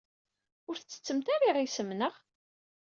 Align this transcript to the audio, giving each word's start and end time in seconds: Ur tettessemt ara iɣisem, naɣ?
Ur 0.69 0.75
tettessemt 0.77 1.27
ara 1.35 1.47
iɣisem, 1.49 1.89
naɣ? 1.93 2.13